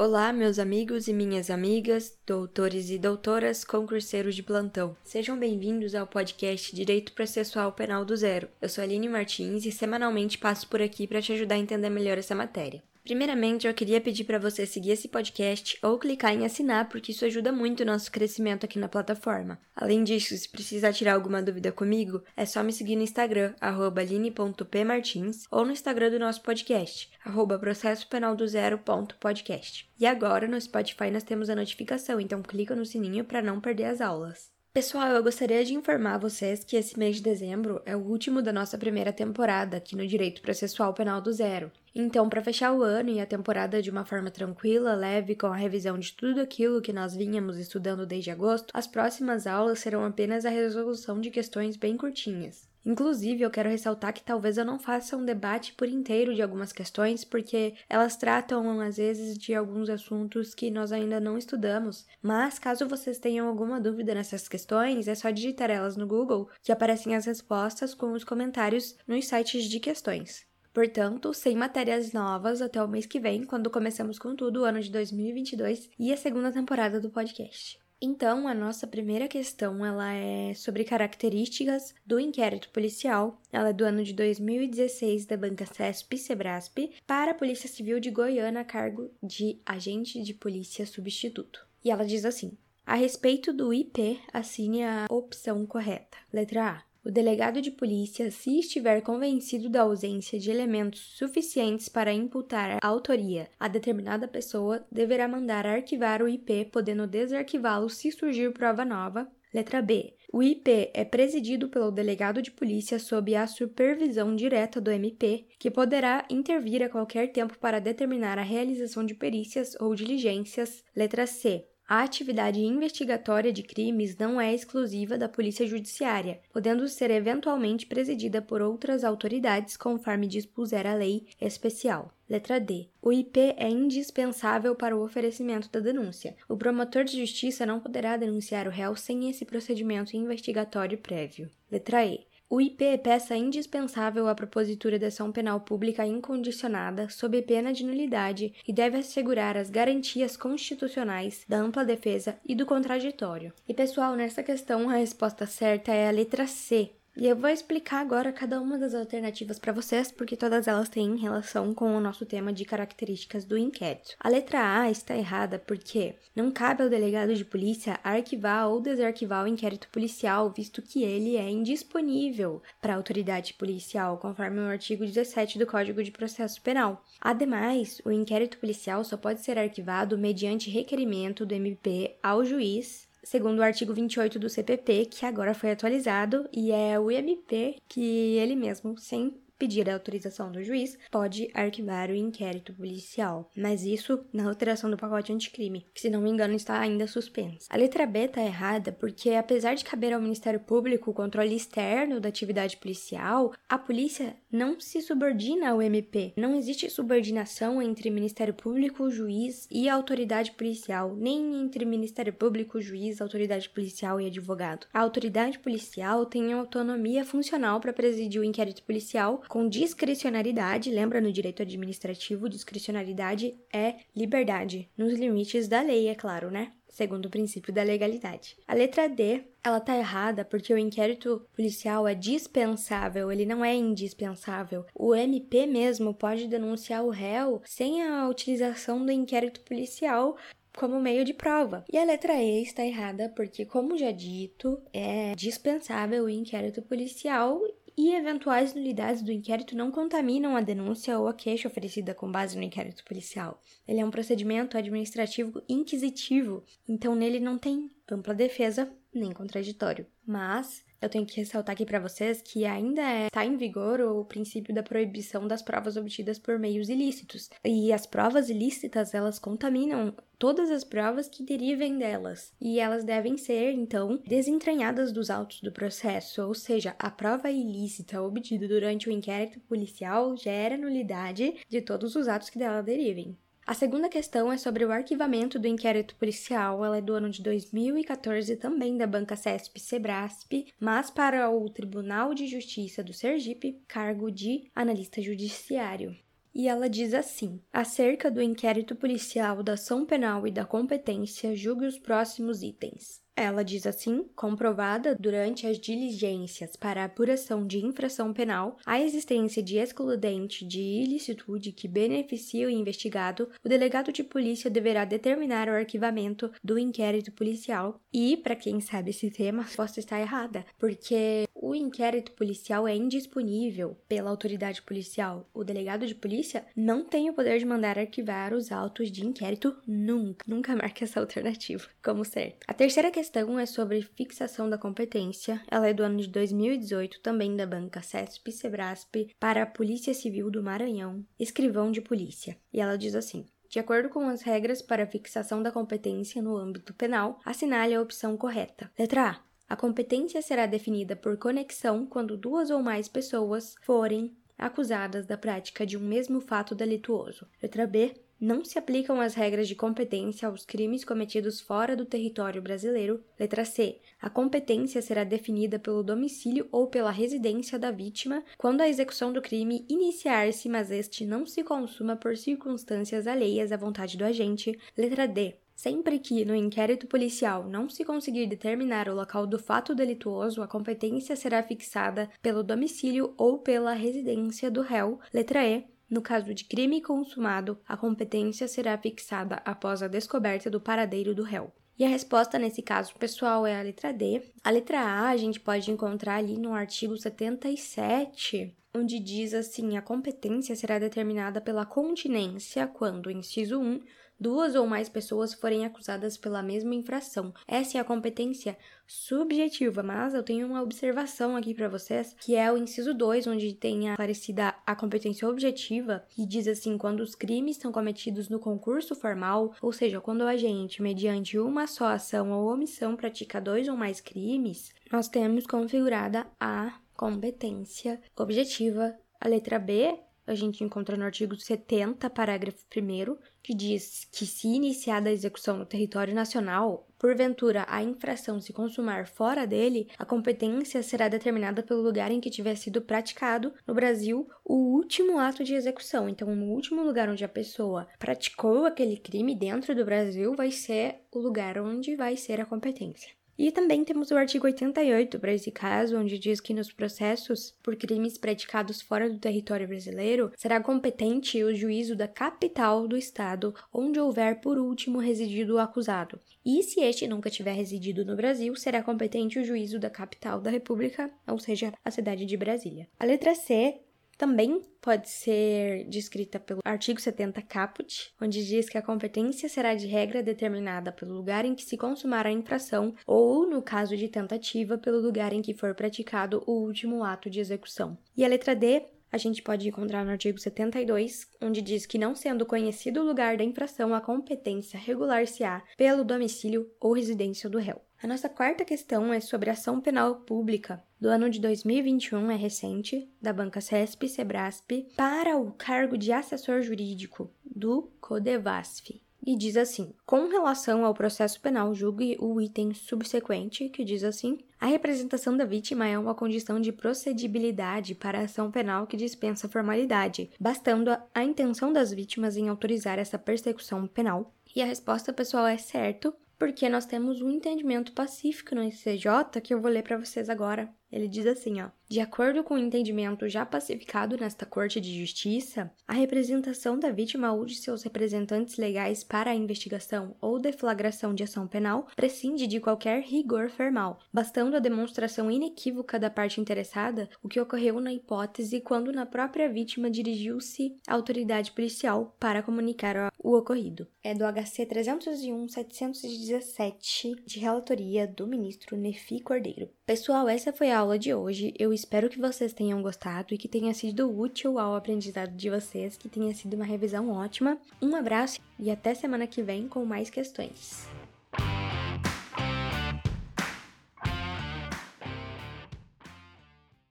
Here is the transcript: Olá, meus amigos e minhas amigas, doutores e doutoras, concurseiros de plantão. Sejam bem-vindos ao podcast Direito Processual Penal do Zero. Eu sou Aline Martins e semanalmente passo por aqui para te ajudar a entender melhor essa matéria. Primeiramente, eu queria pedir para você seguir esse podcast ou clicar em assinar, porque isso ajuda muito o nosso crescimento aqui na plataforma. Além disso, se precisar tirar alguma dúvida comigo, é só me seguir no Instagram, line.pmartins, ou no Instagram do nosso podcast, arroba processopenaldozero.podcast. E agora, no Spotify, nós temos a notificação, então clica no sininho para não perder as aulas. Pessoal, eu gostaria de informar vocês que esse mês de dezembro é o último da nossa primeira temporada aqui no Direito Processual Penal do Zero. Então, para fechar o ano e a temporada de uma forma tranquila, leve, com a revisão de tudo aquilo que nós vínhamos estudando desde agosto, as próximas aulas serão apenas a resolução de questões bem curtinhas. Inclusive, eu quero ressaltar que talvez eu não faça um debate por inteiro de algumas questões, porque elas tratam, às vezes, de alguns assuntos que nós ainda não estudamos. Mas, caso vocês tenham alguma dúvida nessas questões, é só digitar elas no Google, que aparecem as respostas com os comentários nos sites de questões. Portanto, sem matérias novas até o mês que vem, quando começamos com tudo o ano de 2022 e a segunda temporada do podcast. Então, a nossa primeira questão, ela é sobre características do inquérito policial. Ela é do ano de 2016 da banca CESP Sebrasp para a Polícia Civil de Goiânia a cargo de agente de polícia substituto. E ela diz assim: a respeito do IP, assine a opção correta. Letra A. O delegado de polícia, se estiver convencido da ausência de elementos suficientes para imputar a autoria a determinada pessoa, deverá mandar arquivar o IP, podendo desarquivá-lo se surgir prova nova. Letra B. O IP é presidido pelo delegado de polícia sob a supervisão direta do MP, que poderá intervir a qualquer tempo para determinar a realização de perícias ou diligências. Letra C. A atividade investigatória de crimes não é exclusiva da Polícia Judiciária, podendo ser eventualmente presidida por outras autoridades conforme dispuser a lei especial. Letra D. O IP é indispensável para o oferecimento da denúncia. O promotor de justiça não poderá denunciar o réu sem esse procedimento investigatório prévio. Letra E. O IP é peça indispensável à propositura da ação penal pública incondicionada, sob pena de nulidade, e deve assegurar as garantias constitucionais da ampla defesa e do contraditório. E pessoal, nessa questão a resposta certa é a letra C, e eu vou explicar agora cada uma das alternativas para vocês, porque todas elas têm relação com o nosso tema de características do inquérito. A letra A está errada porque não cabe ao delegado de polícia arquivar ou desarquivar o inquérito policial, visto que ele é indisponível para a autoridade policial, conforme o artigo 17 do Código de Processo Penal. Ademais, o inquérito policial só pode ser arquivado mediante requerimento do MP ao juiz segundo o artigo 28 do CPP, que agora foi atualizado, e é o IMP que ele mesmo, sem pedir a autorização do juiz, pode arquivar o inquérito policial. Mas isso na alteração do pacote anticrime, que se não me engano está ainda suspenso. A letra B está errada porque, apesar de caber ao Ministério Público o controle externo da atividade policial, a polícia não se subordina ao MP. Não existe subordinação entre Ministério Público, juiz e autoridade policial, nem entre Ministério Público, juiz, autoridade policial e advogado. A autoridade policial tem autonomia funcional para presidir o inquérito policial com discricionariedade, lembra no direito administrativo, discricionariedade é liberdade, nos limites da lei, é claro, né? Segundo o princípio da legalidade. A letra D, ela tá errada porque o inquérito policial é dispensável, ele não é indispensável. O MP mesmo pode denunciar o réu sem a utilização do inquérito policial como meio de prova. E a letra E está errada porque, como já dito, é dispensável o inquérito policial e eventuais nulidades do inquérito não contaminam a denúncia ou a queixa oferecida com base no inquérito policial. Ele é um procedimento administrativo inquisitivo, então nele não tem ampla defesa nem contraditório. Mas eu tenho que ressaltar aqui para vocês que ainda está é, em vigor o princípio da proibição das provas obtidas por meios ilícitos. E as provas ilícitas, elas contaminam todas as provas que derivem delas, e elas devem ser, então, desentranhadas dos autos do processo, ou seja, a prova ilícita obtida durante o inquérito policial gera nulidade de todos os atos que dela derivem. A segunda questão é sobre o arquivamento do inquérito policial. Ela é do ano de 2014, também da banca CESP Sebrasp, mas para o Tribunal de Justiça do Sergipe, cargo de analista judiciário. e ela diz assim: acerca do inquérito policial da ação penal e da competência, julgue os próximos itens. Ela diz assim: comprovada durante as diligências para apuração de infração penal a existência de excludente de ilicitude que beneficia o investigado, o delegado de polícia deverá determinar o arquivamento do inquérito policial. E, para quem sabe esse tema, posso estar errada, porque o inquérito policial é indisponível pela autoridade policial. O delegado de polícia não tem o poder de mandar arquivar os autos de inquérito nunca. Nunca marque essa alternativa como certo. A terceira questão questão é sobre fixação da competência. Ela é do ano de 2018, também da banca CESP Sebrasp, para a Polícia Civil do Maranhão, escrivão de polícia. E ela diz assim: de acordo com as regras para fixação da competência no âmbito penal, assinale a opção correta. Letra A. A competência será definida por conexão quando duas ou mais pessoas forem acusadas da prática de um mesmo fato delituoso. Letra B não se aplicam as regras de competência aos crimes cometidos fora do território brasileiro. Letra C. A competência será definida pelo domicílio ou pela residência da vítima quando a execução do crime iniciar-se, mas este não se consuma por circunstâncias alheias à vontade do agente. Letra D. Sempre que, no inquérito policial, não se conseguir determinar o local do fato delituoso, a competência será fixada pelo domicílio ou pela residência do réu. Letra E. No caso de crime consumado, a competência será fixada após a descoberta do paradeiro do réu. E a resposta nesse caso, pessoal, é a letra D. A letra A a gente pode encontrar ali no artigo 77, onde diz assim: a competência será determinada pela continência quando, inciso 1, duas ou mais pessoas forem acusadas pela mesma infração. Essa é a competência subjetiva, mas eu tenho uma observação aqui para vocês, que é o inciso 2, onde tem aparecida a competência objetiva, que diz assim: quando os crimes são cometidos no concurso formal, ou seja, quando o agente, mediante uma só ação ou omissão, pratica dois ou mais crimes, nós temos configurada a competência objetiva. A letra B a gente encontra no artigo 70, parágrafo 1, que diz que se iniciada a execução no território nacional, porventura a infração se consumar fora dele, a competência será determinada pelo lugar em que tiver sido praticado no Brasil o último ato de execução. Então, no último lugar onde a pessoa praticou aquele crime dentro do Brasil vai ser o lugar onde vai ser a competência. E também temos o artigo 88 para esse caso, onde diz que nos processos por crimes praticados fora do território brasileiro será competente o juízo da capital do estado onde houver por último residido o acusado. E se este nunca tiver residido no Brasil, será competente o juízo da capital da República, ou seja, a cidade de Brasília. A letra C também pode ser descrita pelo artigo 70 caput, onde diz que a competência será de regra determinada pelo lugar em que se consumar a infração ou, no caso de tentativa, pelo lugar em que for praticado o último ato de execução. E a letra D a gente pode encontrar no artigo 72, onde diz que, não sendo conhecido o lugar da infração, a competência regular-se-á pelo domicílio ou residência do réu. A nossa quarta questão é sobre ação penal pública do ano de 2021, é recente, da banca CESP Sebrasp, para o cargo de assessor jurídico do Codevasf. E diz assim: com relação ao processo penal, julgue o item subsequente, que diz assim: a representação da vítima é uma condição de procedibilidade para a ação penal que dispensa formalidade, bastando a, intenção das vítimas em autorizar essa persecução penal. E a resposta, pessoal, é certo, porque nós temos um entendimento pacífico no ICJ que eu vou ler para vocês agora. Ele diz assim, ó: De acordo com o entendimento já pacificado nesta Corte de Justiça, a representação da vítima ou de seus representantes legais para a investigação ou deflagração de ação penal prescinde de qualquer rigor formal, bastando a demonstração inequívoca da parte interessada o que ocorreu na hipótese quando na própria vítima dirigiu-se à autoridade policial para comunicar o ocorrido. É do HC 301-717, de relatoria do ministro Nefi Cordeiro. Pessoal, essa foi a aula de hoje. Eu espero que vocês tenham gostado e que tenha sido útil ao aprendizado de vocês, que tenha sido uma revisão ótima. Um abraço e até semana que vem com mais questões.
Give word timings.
Olá, 0.00 0.32
meus 0.32 0.60
amigos 0.60 1.08
e 1.08 1.12
minhas 1.12 1.50
amigas, 1.50 2.16
doutores 2.24 2.88
e 2.88 3.00
doutoras, 3.00 3.64
concurseiros 3.64 4.36
de 4.36 4.44
plantão. 4.44 4.96
Sejam 5.02 5.36
bem-vindos 5.36 5.92
ao 5.92 6.06
podcast 6.06 6.72
Direito 6.72 7.12
Processual 7.14 7.72
Penal 7.72 8.04
do 8.04 8.16
Zero. 8.16 8.48
Eu 8.62 8.68
sou 8.68 8.84
Aline 8.84 9.08
Martins 9.08 9.66
e 9.66 9.72
semanalmente 9.72 10.38
passo 10.38 10.68
por 10.68 10.80
aqui 10.80 11.08
para 11.08 11.20
te 11.20 11.32
ajudar 11.32 11.56
a 11.56 11.58
entender 11.58 11.90
melhor 11.90 12.16
essa 12.16 12.32
matéria. 12.32 12.80
Primeiramente, 13.08 13.66
eu 13.66 13.72
queria 13.72 14.02
pedir 14.02 14.24
para 14.24 14.38
você 14.38 14.66
seguir 14.66 14.90
esse 14.90 15.08
podcast 15.08 15.78
ou 15.82 15.98
clicar 15.98 16.34
em 16.34 16.44
assinar, 16.44 16.90
porque 16.90 17.10
isso 17.10 17.24
ajuda 17.24 17.50
muito 17.50 17.82
o 17.82 17.86
nosso 17.86 18.12
crescimento 18.12 18.66
aqui 18.66 18.78
na 18.78 18.86
plataforma. 18.86 19.58
Além 19.74 20.04
disso, 20.04 20.36
se 20.36 20.46
precisar 20.46 20.92
tirar 20.92 21.14
alguma 21.14 21.40
dúvida 21.40 21.72
comigo, 21.72 22.22
é 22.36 22.44
só 22.44 22.62
me 22.62 22.70
seguir 22.70 22.96
no 22.96 23.02
Instagram, 23.02 23.54
line.pmartins, 23.96 25.46
ou 25.50 25.64
no 25.64 25.72
Instagram 25.72 26.10
do 26.10 26.18
nosso 26.18 26.42
podcast, 26.42 27.10
arroba 27.24 27.58
processopenaldozero.podcast. 27.58 29.90
E 29.98 30.04
agora, 30.04 30.46
no 30.46 30.60
Spotify, 30.60 31.10
nós 31.10 31.22
temos 31.22 31.48
a 31.48 31.56
notificação, 31.56 32.20
então 32.20 32.42
clica 32.42 32.76
no 32.76 32.84
sininho 32.84 33.24
para 33.24 33.40
não 33.40 33.58
perder 33.58 33.84
as 33.84 34.02
aulas. 34.02 34.50
Pessoal, 34.70 35.08
eu 35.08 35.24
gostaria 35.24 35.64
de 35.64 35.74
informar 35.74 36.18
vocês 36.18 36.62
que 36.62 36.76
esse 36.76 36.96
mês 36.96 37.16
de 37.16 37.22
dezembro 37.22 37.82
é 37.84 37.96
o 37.96 38.00
último 38.00 38.42
da 38.42 38.52
nossa 38.52 38.78
primeira 38.78 39.12
temporada 39.12 39.78
aqui 39.78 39.96
no 39.96 40.06
Direito 40.06 40.40
Processual 40.40 40.94
Penal 40.94 41.20
do 41.20 41.32
Zero. 41.32 41.72
Então, 41.94 42.28
para 42.28 42.42
fechar 42.42 42.72
o 42.72 42.82
ano 42.82 43.10
e 43.10 43.20
a 43.20 43.26
temporada 43.26 43.82
de 43.82 43.90
uma 43.90 44.04
forma 44.04 44.30
tranquila, 44.30 44.94
leve, 44.94 45.34
com 45.34 45.46
a 45.46 45.56
revisão 45.56 45.98
de 45.98 46.12
tudo 46.12 46.40
aquilo 46.40 46.82
que 46.82 46.92
nós 46.92 47.14
vínhamos 47.14 47.58
estudando 47.58 48.06
desde 48.06 48.30
agosto, 48.30 48.70
as 48.74 48.86
próximas 48.86 49.46
aulas 49.46 49.78
serão 49.78 50.04
apenas 50.04 50.44
a 50.44 50.50
resolução 50.50 51.20
de 51.20 51.30
questões 51.30 51.76
bem 51.76 51.96
curtinhas. 51.96 52.68
Inclusive, 52.88 53.42
eu 53.42 53.50
quero 53.50 53.68
ressaltar 53.68 54.14
que 54.14 54.22
talvez 54.22 54.56
eu 54.56 54.64
não 54.64 54.78
faça 54.78 55.14
um 55.14 55.22
debate 55.22 55.74
por 55.74 55.86
inteiro 55.86 56.34
de 56.34 56.40
algumas 56.40 56.72
questões, 56.72 57.22
porque 57.22 57.74
elas 57.86 58.16
tratam, 58.16 58.80
às 58.80 58.96
vezes, 58.96 59.36
de 59.36 59.54
alguns 59.54 59.90
assuntos 59.90 60.54
que 60.54 60.70
nós 60.70 60.90
ainda 60.90 61.20
não 61.20 61.36
estudamos. 61.36 62.06
Mas, 62.22 62.58
caso 62.58 62.88
vocês 62.88 63.18
tenham 63.18 63.46
alguma 63.46 63.78
dúvida 63.78 64.14
nessas 64.14 64.48
questões, 64.48 65.06
é 65.06 65.14
só 65.14 65.28
digitar 65.28 65.70
elas 65.70 65.98
no 65.98 66.06
Google, 66.06 66.48
que 66.62 66.72
aparecem 66.72 67.14
as 67.14 67.26
respostas 67.26 67.92
com 67.92 68.12
os 68.12 68.24
comentários 68.24 68.96
nos 69.06 69.28
sites 69.28 69.64
de 69.64 69.80
questões. 69.80 70.47
Portanto, 70.78 71.34
sem 71.34 71.56
matérias 71.56 72.12
novas 72.12 72.62
até 72.62 72.80
o 72.80 72.86
mês 72.86 73.04
que 73.04 73.18
vem, 73.18 73.42
quando 73.42 73.68
começamos 73.68 74.16
com 74.16 74.36
tudo 74.36 74.60
o 74.60 74.64
ano 74.64 74.80
de 74.80 74.92
2022 74.92 75.90
e 75.98 76.12
a 76.12 76.16
segunda 76.16 76.52
temporada 76.52 77.00
do 77.00 77.10
podcast. 77.10 77.80
Então, 78.00 78.46
a 78.46 78.54
nossa 78.54 78.86
primeira 78.86 79.26
questão, 79.26 79.84
ela 79.84 80.14
é 80.14 80.54
sobre 80.54 80.84
características 80.84 81.96
do 82.06 82.20
inquérito 82.20 82.70
policial. 82.70 83.42
Ela 83.52 83.70
é 83.70 83.72
do 83.72 83.84
ano 83.84 84.04
de 84.04 84.12
2016 84.12 85.26
da 85.26 85.36
banca 85.36 85.66
CESP 85.66 86.16
Sebrasp 86.16 86.92
para 87.04 87.32
a 87.32 87.34
Polícia 87.34 87.68
Civil 87.68 87.98
de 87.98 88.12
Goiânia 88.12 88.60
a 88.60 88.64
cargo 88.64 89.10
de 89.20 89.60
agente 89.66 90.22
de 90.22 90.32
polícia 90.32 90.86
substituto. 90.86 91.66
E 91.84 91.90
ela 91.90 92.06
diz 92.06 92.24
assim: 92.24 92.56
a 92.86 92.94
respeito 92.94 93.52
do 93.52 93.74
IP, 93.74 94.18
assine 94.32 94.82
a 94.82 95.06
opção 95.10 95.66
correta. 95.66 96.16
Letra 96.32 96.70
A. 96.70 96.87
O 97.04 97.10
delegado 97.10 97.62
de 97.62 97.70
polícia, 97.70 98.30
se 98.30 98.58
estiver 98.58 99.00
convencido 99.02 99.68
da 99.68 99.82
ausência 99.82 100.38
de 100.38 100.50
elementos 100.50 101.00
suficientes 101.16 101.88
para 101.88 102.12
imputar 102.12 102.78
a 102.82 102.86
autoria 102.86 103.48
a 103.58 103.68
determinada 103.68 104.26
pessoa, 104.26 104.84
deverá 104.90 105.28
mandar 105.28 105.64
arquivar 105.64 106.22
o 106.22 106.28
IP, 106.28 106.66
podendo 106.66 107.06
desarquivá-lo 107.06 107.88
se 107.88 108.10
surgir 108.10 108.52
prova 108.52 108.84
nova. 108.84 109.30
Letra 109.54 109.80
B. 109.80 110.14
O 110.30 110.42
IP 110.42 110.90
é 110.92 111.04
presidido 111.04 111.68
pelo 111.68 111.90
delegado 111.90 112.42
de 112.42 112.50
polícia 112.50 112.98
sob 112.98 113.34
a 113.34 113.46
supervisão 113.46 114.36
direta 114.36 114.78
do 114.78 114.90
MP, 114.90 115.46
que 115.58 115.70
poderá 115.70 116.26
intervir 116.28 116.82
a 116.82 116.88
qualquer 116.88 117.32
tempo 117.32 117.58
para 117.58 117.80
determinar 117.80 118.38
a 118.38 118.42
realização 118.42 119.06
de 119.06 119.14
perícias 119.14 119.74
ou 119.80 119.94
diligências. 119.94 120.84
Letra 120.94 121.26
C. 121.26 121.66
A 121.90 122.02
atividade 122.02 122.60
investigatória 122.60 123.50
de 123.50 123.62
crimes 123.62 124.14
não 124.14 124.38
é 124.38 124.54
exclusiva 124.54 125.16
da 125.16 125.26
Polícia 125.26 125.66
Judiciária, 125.66 126.38
podendo 126.52 126.86
ser 126.86 127.10
eventualmente 127.10 127.86
presidida 127.86 128.42
por 128.42 128.60
outras 128.60 129.04
autoridades 129.04 129.74
conforme 129.74 130.26
dispuser 130.26 130.86
a 130.86 130.92
lei 130.92 131.26
especial. 131.40 132.12
Letra 132.28 132.60
D. 132.60 132.90
O 133.00 133.10
IP 133.10 133.54
é 133.56 133.70
indispensável 133.70 134.74
para 134.74 134.94
o 134.94 135.02
oferecimento 135.02 135.70
da 135.70 135.80
denúncia. 135.80 136.36
O 136.46 136.58
promotor 136.58 137.04
de 137.04 137.18
justiça 137.18 137.64
não 137.64 137.80
poderá 137.80 138.18
denunciar 138.18 138.68
o 138.68 138.70
réu 138.70 138.94
sem 138.94 139.30
esse 139.30 139.46
procedimento 139.46 140.14
investigatório 140.14 140.98
prévio. 140.98 141.48
Letra 141.72 142.04
E. 142.04 142.26
O 142.50 142.62
IP 142.62 142.82
é 142.82 142.96
peça 142.96 143.36
indispensável 143.36 144.26
à 144.26 144.34
propositura 144.34 144.98
da 144.98 145.08
ação 145.08 145.30
penal 145.30 145.60
pública 145.60 146.06
incondicionada, 146.06 147.10
sob 147.10 147.42
pena 147.42 147.74
de 147.74 147.84
nulidade, 147.84 148.54
e 148.66 148.72
deve 148.72 148.96
assegurar 148.96 149.54
as 149.54 149.68
garantias 149.68 150.34
constitucionais 150.34 151.44
da 151.46 151.58
ampla 151.58 151.84
defesa 151.84 152.38
e 152.46 152.54
do 152.54 152.64
contraditório. 152.64 153.52
E 153.68 153.74
pessoal, 153.74 154.16
nessa 154.16 154.42
questão 154.42 154.88
a 154.88 154.94
resposta 154.94 155.44
certa 155.44 155.92
é 155.92 156.08
a 156.08 156.10
letra 156.10 156.46
C, 156.46 156.90
e 157.18 157.26
eu 157.26 157.34
vou 157.34 157.50
explicar 157.50 158.00
agora 158.00 158.32
cada 158.32 158.60
uma 158.60 158.78
das 158.78 158.94
alternativas 158.94 159.58
para 159.58 159.72
vocês, 159.72 160.12
porque 160.12 160.36
todas 160.36 160.68
elas 160.68 160.88
têm 160.88 161.16
relação 161.16 161.74
com 161.74 161.96
o 161.96 162.00
nosso 162.00 162.24
tema 162.24 162.52
de 162.52 162.64
características 162.64 163.44
do 163.44 163.58
inquérito. 163.58 164.14
A 164.20 164.28
letra 164.28 164.80
A 164.80 164.88
está 164.88 165.16
errada 165.16 165.58
porque 165.58 166.14
não 166.36 166.52
cabe 166.52 166.84
ao 166.84 166.88
delegado 166.88 167.34
de 167.34 167.44
polícia 167.44 167.98
arquivar 168.04 168.68
ou 168.68 168.80
desarquivar 168.80 169.44
o 169.44 169.48
inquérito 169.48 169.88
policial, 169.88 170.52
visto 170.56 170.80
que 170.80 171.02
ele 171.02 171.36
é 171.36 171.50
indisponível 171.50 172.62
para 172.80 172.92
a 172.92 172.96
autoridade 172.96 173.54
policial, 173.54 174.18
conforme 174.18 174.60
o 174.60 174.68
artigo 174.68 175.04
17 175.04 175.58
do 175.58 175.66
Código 175.66 176.04
de 176.04 176.12
Processo 176.12 176.62
Penal. 176.62 177.04
Ademais, 177.20 178.00
o 178.04 178.12
inquérito 178.12 178.58
policial 178.58 179.02
só 179.02 179.16
pode 179.16 179.40
ser 179.40 179.58
arquivado 179.58 180.16
mediante 180.16 180.70
requerimento 180.70 181.44
do 181.44 181.52
MP 181.52 182.16
ao 182.22 182.44
juiz 182.44 183.07
segundo 183.22 183.58
o 183.58 183.62
artigo 183.62 183.92
28 183.92 184.38
do 184.38 184.48
CPP, 184.48 185.06
que 185.06 185.26
agora 185.26 185.54
foi 185.54 185.70
atualizado, 185.70 186.48
e 186.52 186.72
é 186.72 186.98
o 186.98 187.10
IMP 187.10 187.76
que 187.88 188.36
ele 188.36 188.54
mesmo, 188.56 188.96
sem 188.98 189.34
pedir 189.58 189.88
a 189.90 189.94
autorização 189.94 190.52
do 190.52 190.62
juiz, 190.62 190.96
pode 191.10 191.50
arquivar 191.52 192.10
o 192.10 192.14
inquérito 192.14 192.72
policial. 192.72 193.50
Mas 193.56 193.84
isso 193.84 194.24
na 194.32 194.46
alteração 194.46 194.90
do 194.90 194.96
pacote 194.96 195.32
anticrime, 195.32 195.86
que 195.92 196.00
se 196.00 196.10
não 196.10 196.20
me 196.20 196.30
engano 196.30 196.54
está 196.54 196.78
ainda 196.78 197.06
suspenso. 197.06 197.66
A 197.68 197.76
letra 197.76 198.06
B 198.06 198.20
está 198.20 198.42
errada 198.42 198.92
porque, 198.92 199.30
apesar 199.30 199.74
de 199.74 199.84
caber 199.84 200.12
ao 200.12 200.20
Ministério 200.20 200.60
Público 200.60 201.10
o 201.10 201.14
controle 201.14 201.54
externo 201.54 202.20
da 202.20 202.28
atividade 202.28 202.76
policial, 202.76 203.52
a 203.68 203.78
polícia 203.78 204.36
não 204.50 204.78
se 204.78 205.02
subordina 205.02 205.70
ao 205.70 205.82
MP. 205.82 206.32
Não 206.36 206.54
existe 206.54 206.88
subordinação 206.88 207.82
entre 207.82 208.10
Ministério 208.10 208.54
Público, 208.54 209.10
juiz 209.10 209.66
e 209.70 209.88
autoridade 209.88 210.52
policial, 210.52 211.14
nem 211.16 211.60
entre 211.60 211.84
Ministério 211.84 212.32
Público, 212.32 212.80
juiz, 212.80 213.20
autoridade 213.20 213.68
policial 213.68 214.20
e 214.20 214.26
advogado. 214.26 214.86
A 214.92 215.00
autoridade 215.00 215.58
policial 215.58 216.24
tem 216.26 216.52
autonomia 216.52 217.24
funcional 217.24 217.80
para 217.80 217.92
presidir 217.92 218.40
o 218.40 218.44
inquérito 218.44 218.82
policial 218.82 219.42
com 219.48 219.68
discricionariedade, 219.68 220.90
lembra 220.90 221.20
no 221.20 221.32
direito 221.32 221.62
administrativo, 221.62 222.48
discricionariedade 222.48 223.56
é 223.72 223.96
liberdade, 224.14 224.88
nos 224.96 225.14
limites 225.14 225.66
da 225.66 225.80
lei, 225.80 226.08
é 226.08 226.14
claro, 226.14 226.50
né? 226.50 226.72
Segundo 226.88 227.26
o 227.26 227.30
princípio 227.30 227.72
da 227.72 227.82
legalidade. 227.82 228.56
A 228.66 228.74
letra 228.74 229.08
D, 229.08 229.44
ela 229.62 229.80
tá 229.80 229.96
errada 229.96 230.44
porque 230.44 230.72
o 230.72 230.78
inquérito 230.78 231.46
policial 231.54 232.08
é 232.08 232.14
dispensável, 232.14 233.30
ele 233.30 233.46
não 233.46 233.64
é 233.64 233.74
indispensável. 233.74 234.84
O 234.94 235.14
MP 235.14 235.66
mesmo 235.66 236.12
pode 236.12 236.48
denunciar 236.48 237.04
o 237.04 237.10
réu 237.10 237.62
sem 237.64 238.02
a 238.02 238.28
utilização 238.28 239.04
do 239.04 239.12
inquérito 239.12 239.60
policial 239.60 240.36
como 240.78 241.00
meio 241.00 241.24
de 241.24 241.34
prova. 241.34 241.84
E 241.92 241.98
a 241.98 242.04
letra 242.04 242.34
E 242.40 242.62
está 242.62 242.84
errada 242.84 243.32
porque, 243.34 243.64
como 243.64 243.98
já 243.98 244.12
dito, 244.12 244.80
é 244.92 245.34
dispensável 245.34 246.24
o 246.24 246.30
inquérito 246.30 246.80
policial 246.82 247.60
e 247.98 248.14
eventuais 248.14 248.72
nulidades 248.74 249.22
do 249.22 249.32
inquérito 249.32 249.76
não 249.76 249.90
contaminam 249.90 250.54
a 250.54 250.60
denúncia 250.60 251.18
ou 251.18 251.26
a 251.26 251.34
queixa 251.34 251.66
oferecida 251.66 252.14
com 252.14 252.30
base 252.30 252.56
no 252.56 252.62
inquérito 252.62 253.04
policial. 253.04 253.60
Ele 253.88 253.98
é 253.98 254.04
um 254.04 254.10
procedimento 254.10 254.78
administrativo 254.78 255.60
inquisitivo, 255.68 256.62
então 256.88 257.16
nele 257.16 257.40
não 257.40 257.58
tem 257.58 257.90
ampla 258.08 258.32
defesa 258.32 258.88
nem 259.12 259.32
contraditório. 259.32 260.06
Mas 260.24 260.84
eu 261.00 261.08
tenho 261.08 261.26
que 261.26 261.36
ressaltar 261.36 261.72
aqui 261.72 261.86
para 261.86 262.00
vocês 262.00 262.42
que 262.42 262.64
ainda 262.64 263.02
está 263.26 263.44
é, 263.44 263.46
em 263.46 263.56
vigor 263.56 264.00
o 264.00 264.24
princípio 264.24 264.74
da 264.74 264.82
proibição 264.82 265.46
das 265.46 265.62
provas 265.62 265.96
obtidas 265.96 266.38
por 266.38 266.58
meios 266.58 266.88
ilícitos. 266.88 267.48
E 267.64 267.92
as 267.92 268.06
provas 268.06 268.48
ilícitas, 268.48 269.14
elas 269.14 269.38
contaminam 269.38 270.14
todas 270.38 270.70
as 270.70 270.84
provas 270.84 271.28
que 271.28 271.42
derivem 271.42 271.98
delas, 271.98 272.52
e 272.60 272.78
elas 272.78 273.04
devem 273.04 273.36
ser, 273.36 273.72
então, 273.72 274.22
desentranhadas 274.26 275.12
dos 275.12 275.30
autos 275.30 275.60
do 275.60 275.72
processo, 275.72 276.42
ou 276.42 276.54
seja, 276.54 276.94
a 276.98 277.10
prova 277.10 277.50
ilícita 277.50 278.22
obtida 278.22 278.68
durante 278.68 279.08
o 279.08 279.12
inquérito 279.12 279.58
policial 279.60 280.36
gera 280.36 280.76
nulidade 280.76 281.56
de 281.68 281.80
todos 281.80 282.14
os 282.14 282.28
atos 282.28 282.50
que 282.50 282.58
dela 282.58 282.82
derivem. 282.82 283.36
A 283.68 283.74
segunda 283.74 284.08
questão 284.08 284.50
é 284.50 284.56
sobre 284.56 284.82
o 284.82 284.90
arquivamento 284.90 285.58
do 285.58 285.68
inquérito 285.68 286.16
policial. 286.16 286.82
Ela 286.82 286.96
é 286.96 287.00
do 287.02 287.12
ano 287.12 287.28
de 287.28 287.42
2014, 287.42 288.56
também 288.56 288.96
da 288.96 289.06
banca 289.06 289.36
CESP 289.36 289.78
Sebrasp, 289.78 290.72
mas 290.80 291.10
para 291.10 291.50
o 291.50 291.68
Tribunal 291.68 292.32
de 292.32 292.46
Justiça 292.46 293.04
do 293.04 293.12
Sergipe, 293.12 293.78
cargo 293.86 294.30
de 294.30 294.70
analista 294.74 295.20
judiciário. 295.20 296.16
e 296.54 296.66
ela 296.66 296.88
diz 296.88 297.12
assim: 297.12 297.60
acerca 297.70 298.30
do 298.30 298.40
inquérito 298.40 298.96
policial 298.96 299.62
da 299.62 299.74
ação 299.74 300.06
penal 300.06 300.46
e 300.46 300.50
da 300.50 300.64
competência, 300.64 301.54
julgue 301.54 301.84
os 301.84 301.98
próximos 301.98 302.62
itens. 302.62 303.20
Ela 303.38 303.62
diz 303.62 303.86
assim: 303.86 304.24
comprovada 304.34 305.14
durante 305.14 305.64
as 305.64 305.78
diligências 305.78 306.74
para 306.74 307.04
apuração 307.04 307.64
de 307.64 307.78
infração 307.78 308.32
penal 308.32 308.76
a 308.84 309.00
existência 309.00 309.62
de 309.62 309.76
excludente 309.76 310.66
de 310.66 310.80
ilicitude 310.80 311.70
que 311.70 311.86
beneficia 311.86 312.66
o 312.66 312.70
investigado, 312.70 313.48
o 313.64 313.68
delegado 313.68 314.10
de 314.10 314.24
polícia 314.24 314.68
deverá 314.68 315.04
determinar 315.04 315.68
o 315.68 315.72
arquivamento 315.72 316.50
do 316.64 316.76
inquérito 316.76 317.30
policial. 317.30 318.00
E, 318.12 318.36
para 318.36 318.56
quem 318.56 318.80
sabe 318.80 319.10
esse 319.10 319.30
tema, 319.30 319.64
posso 319.76 320.00
estar 320.00 320.18
errada, 320.18 320.66
porque 320.76 321.44
o 321.54 321.76
inquérito 321.76 322.32
policial 322.32 322.88
é 322.88 322.96
indisponível 322.96 323.96
pela 324.08 324.30
autoridade 324.30 324.82
policial. 324.82 325.48
O 325.54 325.62
delegado 325.62 326.08
de 326.08 326.14
polícia 326.14 326.64
não 326.74 327.04
tem 327.04 327.30
o 327.30 327.34
poder 327.34 327.60
de 327.60 327.64
mandar 327.64 328.00
arquivar 328.00 328.52
os 328.52 328.72
autos 328.72 329.12
de 329.12 329.24
inquérito 329.24 329.76
nunca. 329.86 330.44
Nunca 330.48 330.74
marque 330.74 331.04
essa 331.04 331.20
alternativa 331.20 331.86
como 332.02 332.24
certo. 332.24 332.64
A 332.66 332.74
terceira 332.74 333.12
questão 333.12 333.27
questão 333.28 333.58
é 333.58 333.66
sobre 333.66 334.00
fixação 334.00 334.70
da 334.70 334.78
competência. 334.78 335.60
Ela 335.70 335.88
é 335.88 335.92
do 335.92 336.02
ano 336.02 336.16
de 336.16 336.28
2018, 336.28 337.20
também 337.20 337.54
da 337.54 337.66
banca 337.66 338.00
CESP 338.00 338.50
Sebrasp, 338.50 339.34
para 339.38 339.64
a 339.64 339.66
Polícia 339.66 340.14
Civil 340.14 340.50
do 340.50 340.62
Maranhão, 340.62 341.22
escrivão 341.38 341.92
de 341.92 342.00
polícia. 342.00 342.56
E 342.72 342.80
ela 342.80 342.96
diz 342.96 343.14
assim: 343.14 343.44
de 343.68 343.78
acordo 343.78 344.08
com 344.08 344.26
as 344.30 344.40
regras 344.40 344.80
para 344.80 345.06
fixação 345.06 345.62
da 345.62 345.70
competência 345.70 346.40
no 346.40 346.56
âmbito 346.56 346.94
penal, 346.94 347.38
assinale 347.44 347.94
a 347.94 348.00
opção 348.00 348.34
correta. 348.34 348.90
Letra 348.98 349.32
A. 349.32 349.40
A 349.68 349.76
competência 349.76 350.40
será 350.40 350.64
definida 350.64 351.14
por 351.14 351.36
conexão 351.36 352.06
quando 352.06 352.34
duas 352.34 352.70
ou 352.70 352.82
mais 352.82 353.08
pessoas 353.08 353.74
forem 353.82 354.34
acusadas 354.56 355.26
da 355.26 355.36
prática 355.36 355.84
de 355.84 355.98
um 355.98 356.00
mesmo 356.00 356.40
fato 356.40 356.74
delituoso. 356.74 357.46
Letra 357.62 357.86
B 357.86 358.14
não 358.40 358.64
se 358.64 358.78
aplicam 358.78 359.20
as 359.20 359.34
regras 359.34 359.66
de 359.66 359.74
competência 359.74 360.48
aos 360.48 360.64
crimes 360.64 361.04
cometidos 361.04 361.60
fora 361.60 361.96
do 361.96 362.04
território 362.04 362.62
brasileiro. 362.62 363.22
Letra 363.38 363.64
C. 363.64 363.98
A 364.20 364.30
competência 364.30 365.02
será 365.02 365.24
definida 365.24 365.78
pelo 365.78 366.02
domicílio 366.02 366.68
ou 366.70 366.86
pela 366.86 367.10
residência 367.10 367.78
da 367.78 367.90
vítima 367.90 368.44
quando 368.56 368.80
a 368.80 368.88
execução 368.88 369.32
do 369.32 369.42
crime 369.42 369.84
iniciar-se, 369.88 370.68
mas 370.68 370.90
este 370.90 371.24
não 371.24 371.44
se 371.44 371.64
consuma 371.64 372.16
por 372.16 372.36
circunstâncias 372.36 373.26
alheias 373.26 373.72
à 373.72 373.76
vontade 373.76 374.16
do 374.16 374.24
agente. 374.24 374.78
Letra 374.96 375.26
D. 375.26 375.54
Sempre 375.74 376.18
que, 376.18 376.44
no 376.44 376.56
inquérito 376.56 377.06
policial, 377.06 377.68
não 377.68 377.88
se 377.88 378.04
conseguir 378.04 378.46
determinar 378.46 379.08
o 379.08 379.14
local 379.14 379.46
do 379.46 379.60
fato 379.60 379.94
delituoso, 379.94 380.60
a 380.60 380.66
competência 380.66 381.36
será 381.36 381.62
fixada 381.62 382.28
pelo 382.42 382.64
domicílio 382.64 383.32
ou 383.36 383.58
pela 383.58 383.92
residência 383.92 384.72
do 384.72 384.82
réu. 384.82 385.20
Letra 385.32 385.64
E. 385.64 385.86
No 386.10 386.22
caso 386.22 386.54
de 386.54 386.64
crime 386.64 387.02
consumado, 387.02 387.78
a 387.86 387.96
competência 387.96 388.66
será 388.66 388.96
fixada 388.96 389.62
após 389.64 390.02
a 390.02 390.08
descoberta 390.08 390.70
do 390.70 390.80
paradeiro 390.80 391.34
do 391.34 391.42
réu. 391.42 391.72
E 391.98 392.04
a 392.04 392.08
resposta 392.08 392.58
nesse 392.58 392.80
caso, 392.80 393.12
pessoal, 393.16 393.66
é 393.66 393.78
a 393.78 393.82
letra 393.82 394.12
D. 394.12 394.42
A 394.62 394.70
letra 394.70 395.00
A 395.00 395.28
a 395.30 395.36
gente 395.36 395.58
pode 395.58 395.90
encontrar 395.90 396.36
ali 396.36 396.56
no 396.56 396.72
artigo 396.72 397.16
77, 397.16 398.72
onde 398.94 399.18
diz 399.18 399.52
assim: 399.52 399.96
a 399.96 400.02
competência 400.02 400.76
será 400.76 400.98
determinada 400.98 401.60
pela 401.60 401.84
continência 401.84 402.86
quando, 402.86 403.30
inciso 403.30 403.80
1, 403.80 404.00
duas 404.38 404.74
ou 404.74 404.86
mais 404.86 405.08
pessoas 405.08 405.52
forem 405.54 405.84
acusadas 405.84 406.36
pela 406.36 406.62
mesma 406.62 406.94
infração. 406.94 407.52
Essa 407.66 407.98
é 407.98 408.00
a 408.00 408.04
competência 408.04 408.76
subjetiva, 409.06 410.02
mas 410.02 410.34
eu 410.34 410.42
tenho 410.42 410.66
uma 410.66 410.82
observação 410.82 411.56
aqui 411.56 411.74
para 411.74 411.88
vocês, 411.88 412.36
que 412.40 412.54
é 412.54 412.70
o 412.70 412.76
inciso 412.76 413.14
2, 413.14 413.46
onde 413.46 413.72
tem 413.72 414.10
aparecida 414.10 414.74
a 414.86 414.94
competência 414.94 415.48
objetiva, 415.48 416.24
que 416.28 416.46
diz 416.46 416.68
assim: 416.68 416.98
quando 416.98 417.20
os 417.20 417.34
crimes 417.34 417.78
são 417.78 417.90
cometidos 417.90 418.48
no 418.48 418.58
concurso 418.58 419.14
formal, 419.14 419.74
ou 419.80 419.92
seja, 419.92 420.20
quando 420.20 420.42
o 420.42 420.46
agente, 420.46 421.02
mediante 421.02 421.58
uma 421.58 421.86
só 421.86 422.06
ação 422.06 422.52
ou 422.52 422.72
omissão, 422.72 423.16
pratica 423.16 423.60
dois 423.60 423.88
ou 423.88 423.96
mais 423.96 424.20
crimes, 424.20 424.92
nós 425.10 425.28
temos 425.28 425.66
configurada 425.66 426.46
a 426.60 426.92
competência 427.16 428.20
objetiva. 428.36 429.16
A 429.40 429.48
letra 429.48 429.78
B 429.78 430.18
a 430.48 430.54
gente 430.54 430.82
encontra 430.82 431.16
no 431.16 431.24
artigo 431.24 431.54
70, 431.54 432.28
parágrafo 432.30 432.84
1, 432.96 433.36
que 433.62 433.74
diz 433.74 434.26
que 434.32 434.46
se 434.46 434.66
iniciada 434.66 435.28
a 435.28 435.32
execução 435.32 435.76
no 435.76 435.84
território 435.84 436.34
nacional, 436.34 437.06
porventura 437.18 437.84
a 437.86 438.02
infração 438.02 438.58
se 438.58 438.72
consumar 438.72 439.26
fora 439.26 439.66
dele, 439.66 440.08
a 440.18 440.24
competência 440.24 441.02
será 441.02 441.28
determinada 441.28 441.82
pelo 441.82 442.00
lugar 442.00 442.30
em 442.30 442.40
que 442.40 442.48
tiver 442.48 442.76
sido 442.76 443.02
praticado 443.02 443.74
no 443.86 443.92
Brasil 443.92 444.48
o 444.64 444.74
último 444.74 445.38
ato 445.38 445.62
de 445.62 445.74
execução. 445.74 446.28
Então, 446.28 446.56
no 446.56 446.72
último 446.72 447.02
lugar 447.02 447.28
onde 447.28 447.44
a 447.44 447.48
pessoa 447.48 448.08
praticou 448.18 448.86
aquele 448.86 449.18
crime 449.18 449.54
dentro 449.54 449.94
do 449.94 450.04
Brasil 450.04 450.54
vai 450.56 450.70
ser 450.70 451.16
o 451.30 451.38
lugar 451.38 451.78
onde 451.78 452.16
vai 452.16 452.36
ser 452.36 452.58
a 452.58 452.66
competência. 452.66 453.36
E 453.58 453.72
também 453.72 454.04
temos 454.04 454.30
o 454.30 454.36
artigo 454.36 454.66
88 454.66 455.40
para 455.40 455.52
esse 455.52 455.72
caso, 455.72 456.16
onde 456.16 456.38
diz 456.38 456.60
que 456.60 456.72
nos 456.72 456.92
processos 456.92 457.74
por 457.82 457.96
crimes 457.96 458.38
praticados 458.38 459.02
fora 459.02 459.28
do 459.28 459.38
território 459.40 459.88
brasileiro 459.88 460.52
será 460.56 460.80
competente 460.80 461.64
o 461.64 461.74
juízo 461.74 462.14
da 462.14 462.28
capital 462.28 463.08
do 463.08 463.16
estado 463.16 463.74
onde 463.92 464.20
houver 464.20 464.60
por 464.60 464.78
último 464.78 465.18
residido 465.18 465.74
o 465.74 465.78
acusado. 465.78 466.38
E 466.64 466.84
se 466.84 467.00
este 467.00 467.26
nunca 467.26 467.50
tiver 467.50 467.72
residido 467.72 468.24
no 468.24 468.36
Brasil, 468.36 468.76
será 468.76 469.02
competente 469.02 469.58
o 469.58 469.64
juízo 469.64 469.98
da 469.98 470.08
capital 470.08 470.60
da 470.60 470.70
República, 470.70 471.28
ou 471.44 471.58
seja, 471.58 471.92
a 472.04 472.10
cidade 472.12 472.46
de 472.46 472.56
Brasília. 472.56 473.08
A 473.18 473.24
letra 473.24 473.56
C 473.56 474.00
também 474.38 474.80
pode 475.00 475.28
ser 475.28 476.04
descrita 476.04 476.60
pelo 476.60 476.80
artigo 476.84 477.20
70 477.20 477.60
caput, 477.62 478.32
onde 478.40 478.64
diz 478.64 478.88
que 478.88 478.96
a 478.96 479.02
competência 479.02 479.68
será 479.68 479.96
de 479.96 480.06
regra 480.06 480.42
determinada 480.42 481.10
pelo 481.10 481.34
lugar 481.34 481.64
em 481.64 481.74
que 481.74 481.84
se 481.84 481.96
consumar 481.96 482.46
a 482.46 482.52
infração 482.52 483.12
ou, 483.26 483.68
no 483.68 483.82
caso 483.82 484.16
de 484.16 484.28
tentativa, 484.28 484.96
pelo 484.96 485.20
lugar 485.20 485.52
em 485.52 485.60
que 485.60 485.74
for 485.74 485.92
praticado 485.92 486.62
o 486.66 486.72
último 486.72 487.24
ato 487.24 487.50
de 487.50 487.58
execução. 487.58 488.16
E 488.36 488.44
a 488.44 488.48
letra 488.48 488.76
D 488.76 489.02
a 489.30 489.36
gente 489.36 489.62
pode 489.62 489.86
encontrar 489.86 490.24
no 490.24 490.30
artigo 490.30 490.58
72, 490.58 491.48
onde 491.60 491.82
diz 491.82 492.06
que, 492.06 492.16
não 492.16 492.34
sendo 492.34 492.64
conhecido 492.64 493.20
o 493.20 493.26
lugar 493.26 493.58
da 493.58 493.64
infração, 493.64 494.14
a 494.14 494.20
competência 494.20 494.98
regular-se-á 494.98 495.82
pelo 495.98 496.24
domicílio 496.24 496.90
ou 496.98 497.12
residência 497.12 497.68
do 497.68 497.78
réu. 497.78 498.00
A 498.20 498.26
nossa 498.26 498.48
quarta 498.48 498.84
questão 498.84 499.32
é 499.32 499.38
sobre 499.38 499.70
ação 499.70 500.00
penal 500.00 500.36
pública 500.40 501.00
do 501.20 501.28
ano 501.28 501.48
de 501.48 501.60
2021, 501.60 502.50
é 502.50 502.56
recente, 502.56 503.30
da 503.40 503.52
banca 503.52 503.80
CESP 503.80 504.28
Sebrasp, 504.28 505.06
para 505.16 505.56
o 505.56 505.70
cargo 505.70 506.18
de 506.18 506.32
assessor 506.32 506.82
jurídico 506.82 507.48
do 507.64 508.10
Codevasf. 508.20 509.22
E 509.46 509.56
diz 509.56 509.76
assim: 509.76 510.12
com 510.26 510.48
relação 510.48 511.04
ao 511.04 511.14
processo 511.14 511.60
penal, 511.60 511.94
julgue 511.94 512.36
o 512.40 512.60
item 512.60 512.92
subsequente, 512.92 513.88
que 513.88 514.04
diz 514.04 514.24
assim: 514.24 514.58
a 514.80 514.86
representação 514.86 515.56
da 515.56 515.64
vítima 515.64 516.06
é 516.06 516.18
uma 516.18 516.34
condição 516.34 516.80
de 516.80 516.90
procedibilidade 516.90 518.16
para 518.16 518.40
a 518.40 518.44
ação 518.44 518.68
penal 518.68 519.06
que 519.06 519.16
dispensa 519.16 519.68
formalidade, 519.68 520.50
bastando 520.58 521.16
a, 521.32 521.44
intenção 521.44 521.92
das 521.92 522.12
vítimas 522.12 522.56
em 522.56 522.68
autorizar 522.68 523.16
essa 523.16 523.38
persecução 523.38 524.08
penal. 524.08 524.52
E 524.74 524.82
a 524.82 524.86
resposta, 524.86 525.32
pessoal, 525.32 525.66
é 525.66 525.78
certo, 525.78 526.34
porque 526.58 526.88
nós 526.88 527.06
temos 527.06 527.40
um 527.40 527.50
entendimento 527.50 528.12
pacífico 528.12 528.74
no 528.74 528.82
ICJ 528.82 529.60
que 529.62 529.72
eu 529.72 529.80
vou 529.80 529.90
ler 529.90 530.02
para 530.02 530.18
vocês 530.18 530.48
agora. 530.48 530.92
Ele 531.10 531.26
diz 531.26 531.46
assim, 531.46 531.80
ó: 531.80 531.88
De 532.08 532.20
acordo 532.20 532.62
com 532.62 532.74
o 532.74 532.78
entendimento 532.78 533.48
já 533.48 533.64
pacificado 533.64 534.36
nesta 534.36 534.66
Corte 534.66 535.00
de 535.00 535.18
Justiça, 535.18 535.90
a 536.06 536.12
representação 536.12 536.98
da 536.98 537.10
vítima 537.10 537.50
ou 537.52 537.64
de 537.64 537.76
seus 537.76 538.02
representantes 538.02 538.76
legais 538.76 539.24
para 539.24 539.50
a 539.50 539.54
investigação 539.54 540.36
ou 540.40 540.58
deflagração 540.58 541.34
de 541.34 541.42
ação 541.42 541.66
penal 541.66 542.06
prescinde 542.14 542.66
de 542.66 542.80
qualquer 542.80 543.22
rigor 543.22 543.70
formal, 543.70 544.18
bastando 544.32 544.76
a 544.76 544.80
demonstração 544.80 545.50
inequívoca 545.50 546.18
da 546.18 546.28
parte 546.28 546.60
interessada 546.60 547.30
o 547.42 547.48
que 547.48 547.60
ocorreu 547.60 548.00
na 548.00 548.12
hipótese 548.12 548.80
quando 548.80 549.12
na 549.12 549.24
própria 549.24 549.68
vítima 549.68 550.10
dirigiu-se 550.10 550.96
à 551.06 551.14
autoridade 551.14 551.70
policial 551.72 552.36
para 552.38 552.62
comunicar 552.62 553.32
o 553.38 553.56
ocorrido. 553.56 554.06
É 554.22 554.34
do 554.34 554.44
HC 554.44 554.84
301-717, 554.86 557.36
de 557.46 557.58
relatoria 557.58 558.26
do 558.26 558.46
ministro 558.46 558.94
Nefi 558.96 559.40
Cordeiro. 559.40 559.88
Pessoal, 560.04 560.46
essa 560.48 560.72
foi 560.72 560.90
a 560.90 560.97
aula 560.98 561.18
de 561.18 561.34
hoje. 561.34 561.72
Eu 561.78 561.92
espero 561.92 562.28
que 562.28 562.38
vocês 562.38 562.72
tenham 562.72 563.00
gostado 563.02 563.54
e 563.54 563.58
que 563.58 563.68
tenha 563.68 563.94
sido 563.94 564.28
útil 564.28 564.78
ao 564.78 564.94
aprendizado 564.94 565.54
de 565.54 565.70
vocês, 565.70 566.16
que 566.16 566.28
tenha 566.28 566.54
sido 566.54 566.74
uma 566.74 566.84
revisão 566.84 567.30
ótima. 567.30 567.78
Um 568.02 568.14
abraço 568.14 568.60
e 568.78 568.90
até 568.90 569.14
semana 569.14 569.46
que 569.46 569.62
vem 569.62 569.88
com 569.88 570.04
mais 570.04 570.28
questões. 570.30 571.17